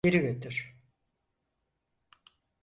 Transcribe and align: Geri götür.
Geri 0.03 0.17
götür. 0.19 0.75